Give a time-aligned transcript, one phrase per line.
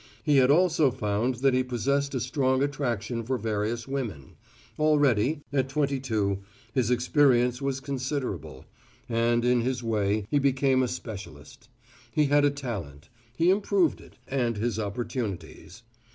[0.23, 4.33] He had also found that he possessed a strong attraction for various women;
[4.79, 6.39] already at twenty two
[6.73, 8.65] his experience was considerable,
[9.07, 11.69] and, in his way, he became a specialist.
[12.11, 15.83] He had a talent; he improved it and his opportunities.